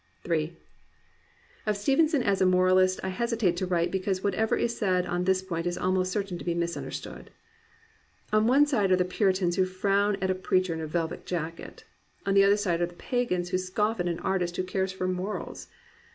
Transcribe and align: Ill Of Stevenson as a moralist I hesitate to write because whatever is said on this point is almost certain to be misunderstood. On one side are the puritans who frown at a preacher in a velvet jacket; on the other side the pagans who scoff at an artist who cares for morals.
Ill 0.25 0.49
Of 1.67 1.77
Stevenson 1.77 2.23
as 2.23 2.41
a 2.41 2.45
moralist 2.47 2.99
I 3.03 3.09
hesitate 3.09 3.55
to 3.57 3.67
write 3.67 3.91
because 3.91 4.23
whatever 4.23 4.55
is 4.57 4.75
said 4.75 5.05
on 5.05 5.25
this 5.25 5.43
point 5.43 5.67
is 5.67 5.77
almost 5.77 6.11
certain 6.11 6.39
to 6.39 6.43
be 6.43 6.55
misunderstood. 6.55 7.29
On 8.33 8.47
one 8.47 8.65
side 8.65 8.91
are 8.91 8.95
the 8.95 9.05
puritans 9.05 9.57
who 9.57 9.65
frown 9.65 10.15
at 10.15 10.31
a 10.31 10.33
preacher 10.33 10.73
in 10.73 10.81
a 10.81 10.87
velvet 10.87 11.27
jacket; 11.27 11.83
on 12.25 12.33
the 12.33 12.43
other 12.43 12.57
side 12.57 12.79
the 12.79 12.87
pagans 12.87 13.49
who 13.49 13.59
scoff 13.59 13.99
at 13.99 14.07
an 14.07 14.19
artist 14.21 14.57
who 14.57 14.63
cares 14.63 14.91
for 14.91 15.07
morals. 15.07 15.67